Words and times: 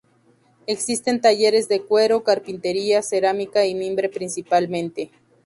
Existen 0.65 1.21
talleres 1.21 1.67
de 1.67 1.83
cuero, 1.83 2.23
carpintería, 2.23 3.03
cerámica 3.03 3.67
y 3.67 3.75
mimbre, 3.75 4.09
principalmente. 4.09 5.11